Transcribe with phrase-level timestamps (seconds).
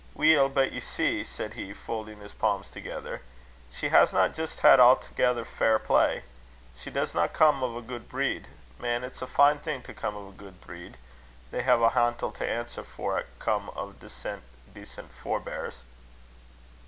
[0.15, 3.21] "Weel, but ye see," said he, folding his palms together,
[3.71, 6.23] "she hasna' jist had a'thegither fair play.
[6.75, 8.47] She does na come o' a guid breed.
[8.79, 10.97] Man, it's a fine thing to come o' a guid breed.
[11.51, 15.83] They hae a hantle to answer for 'at come o' decent forbears."